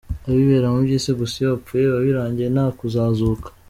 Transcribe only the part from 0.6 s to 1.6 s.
mu byisi gusa, iyo